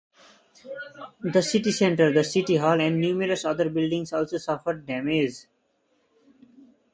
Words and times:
The 1.21 1.43
city 1.43 1.71
center, 1.71 2.11
the 2.11 2.23
city 2.23 2.55
hall, 2.55 2.81
and 2.81 2.99
numerous 2.99 3.45
other 3.45 3.69
buildings 3.69 4.11
also 4.11 4.39
suffered 4.39 4.87
damage. 4.87 5.45